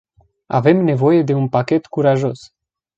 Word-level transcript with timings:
Avem 0.59 0.79
nevoie 0.85 1.21
de 1.23 1.37
un 1.43 1.47
pachet 1.47 1.87
curajos. 1.87 2.53